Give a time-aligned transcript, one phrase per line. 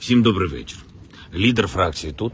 [0.00, 0.78] Всім добрий вечір.
[1.34, 2.32] Лідер фракції тут,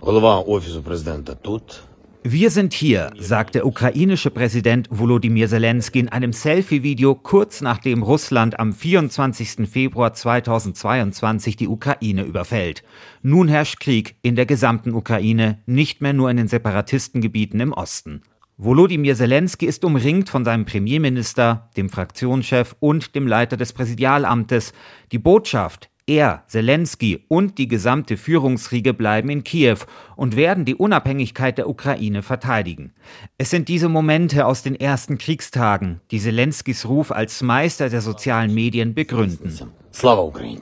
[0.00, 1.82] голова офісу президента тут.
[2.24, 8.58] Wir sind hier, sagt der ukrainische Präsident Volodymyr Zelensky in einem Selfie-Video kurz nachdem Russland
[8.58, 9.68] am 24.
[9.68, 12.82] Februar 2022 die Ukraine überfällt.
[13.22, 18.22] Nun herrscht Krieg in der gesamten Ukraine, nicht mehr nur in den Separatistengebieten im Osten.
[18.56, 24.72] Volodymyr Zelensky ist umringt von seinem Premierminister, dem Fraktionschef und dem Leiter des Präsidialamtes.
[25.12, 29.78] Die Botschaft, er, Zelensky und die gesamte Führungsriege bleiben in Kiew
[30.16, 32.92] und werden die Unabhängigkeit der Ukraine verteidigen.
[33.38, 38.52] Es sind diese Momente aus den ersten Kriegstagen, die Zelenskys Ruf als Meister der sozialen
[38.52, 39.50] Medien begründen.
[39.92, 40.60] Slava Ukraine.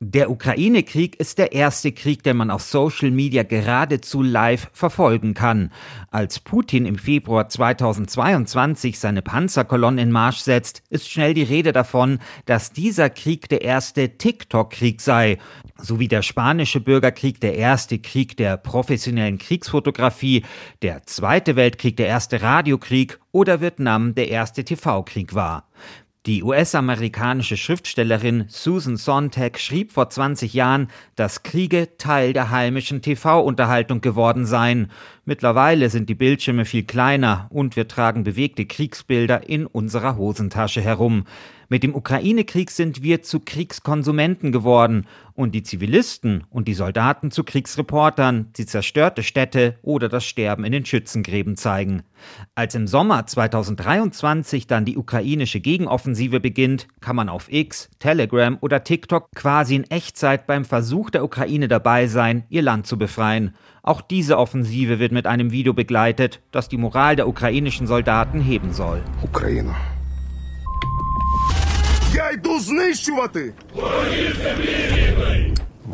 [0.00, 5.70] Der Ukraine-Krieg ist der erste Krieg, den man auf Social Media geradezu live verfolgen kann.
[6.10, 12.18] Als Putin im Februar 2022 seine Panzerkolonnen in Marsch setzt, ist schnell die Rede davon,
[12.44, 15.38] dass dieser Krieg der erste TikTok-Krieg sei,
[15.80, 20.44] so wie der spanische Bürgerkrieg der erste Krieg der professionellen Kriegsfotografie,
[20.82, 25.68] der Zweite Weltkrieg der erste Radiokrieg oder Vietnam der erste TV-Krieg war.
[26.26, 34.00] Die US-amerikanische Schriftstellerin Susan Sontag schrieb vor 20 Jahren, dass Kriege Teil der heimischen TV-Unterhaltung
[34.00, 34.90] geworden seien.
[35.26, 41.26] Mittlerweile sind die Bildschirme viel kleiner und wir tragen bewegte Kriegsbilder in unserer Hosentasche herum.
[41.68, 47.42] Mit dem Ukraine-Krieg sind wir zu Kriegskonsumenten geworden und die Zivilisten und die Soldaten zu
[47.42, 52.02] Kriegsreportern, die zerstörte Städte oder das Sterben in den Schützengräben zeigen.
[52.54, 58.84] Als im Sommer 2023 dann die ukrainische Gegenoffensive beginnt, kann man auf X, Telegram oder
[58.84, 63.54] TikTok quasi in Echtzeit beim Versuch der Ukraine dabei sein, ihr Land zu befreien.
[63.82, 68.72] Auch diese Offensive wird mit einem Video begleitet, das die Moral der ukrainischen Soldaten heben
[68.72, 69.02] soll.
[69.22, 69.74] Ukraine.
[72.13, 73.53] Я йду знищувати!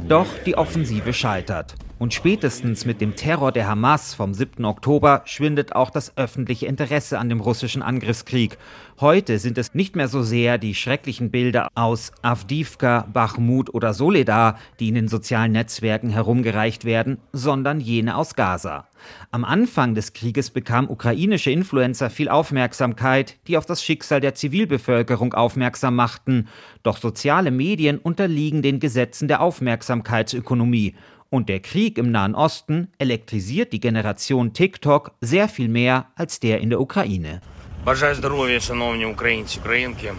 [0.07, 1.73] Doch die Offensive scheitert.
[2.00, 4.64] Und spätestens mit dem Terror der Hamas vom 7.
[4.64, 8.56] Oktober schwindet auch das öffentliche Interesse an dem russischen Angriffskrieg.
[9.00, 14.58] Heute sind es nicht mehr so sehr die schrecklichen Bilder aus Avdivka, Bachmut oder Soledar,
[14.78, 18.88] die in den sozialen Netzwerken herumgereicht werden, sondern jene aus Gaza.
[19.30, 25.34] Am Anfang des Krieges bekamen ukrainische Influencer viel Aufmerksamkeit, die auf das Schicksal der Zivilbevölkerung
[25.34, 26.48] aufmerksam machten.
[26.82, 30.94] Doch soziale Medien unterliegen den Gesetzen der Aufmerksamkeitsökonomie.
[31.29, 36.59] Und der Krieg im Nahen Osten elektrisiert die Generation TikTok sehr viel mehr als der
[36.61, 37.41] in der Ukraine.
[37.85, 40.13] Бажаю здоров'я, шановні українці, українки.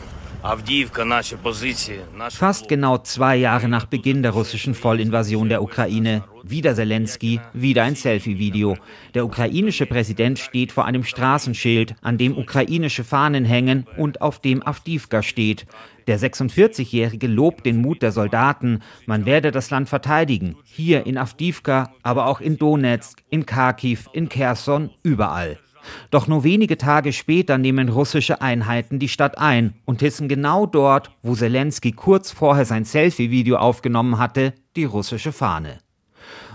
[2.30, 7.96] Fast genau zwei Jahre nach Beginn der russischen Vollinvasion der Ukraine, wieder Zelensky, wieder ein
[7.96, 8.76] Selfie-Video.
[9.14, 14.66] Der ukrainische Präsident steht vor einem Straßenschild, an dem ukrainische Fahnen hängen und auf dem
[14.66, 15.68] Avdivka steht.
[16.08, 18.82] Der 46-Jährige lobt den Mut der Soldaten.
[19.06, 20.58] Man werde das Land verteidigen.
[20.64, 25.60] Hier in Avdivka, aber auch in Donetsk, in Kharkiv, in Kherson, überall.
[26.10, 31.12] Doch nur wenige Tage später nehmen russische Einheiten die Stadt ein und hissen genau dort,
[31.24, 35.80] wo Zelensky kurz vorher sein Selfie-Video aufgenommen hatte, die russische Fahne.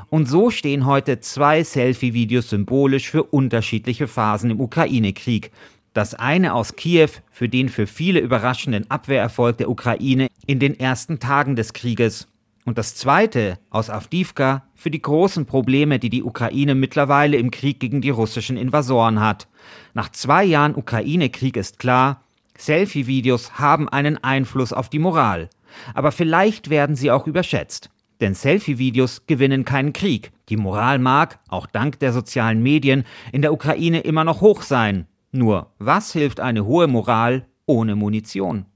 [0.08, 5.50] Und so stehen heute zwei Selfie-Videos symbolisch für unterschiedliche Phasen im Ukraine-Krieg.
[5.92, 11.18] Das eine aus Kiew für den für viele überraschenden Abwehrerfolg der Ukraine in den ersten
[11.18, 12.28] Tagen des Krieges
[12.66, 17.80] und das zweite aus Avdivka für die großen Probleme, die die Ukraine mittlerweile im Krieg
[17.80, 19.46] gegen die russischen Invasoren hat.
[19.94, 22.22] Nach zwei Jahren Ukraine-Krieg ist klar,
[22.58, 25.48] Selfie-Videos haben einen Einfluss auf die Moral.
[25.94, 27.90] Aber vielleicht werden sie auch überschätzt.
[28.20, 30.32] Denn Selfie-Videos gewinnen keinen Krieg.
[30.48, 35.06] Die Moral mag, auch dank der sozialen Medien, in der Ukraine immer noch hoch sein.
[35.30, 38.64] Nur, was hilft eine hohe Moral ohne Munition?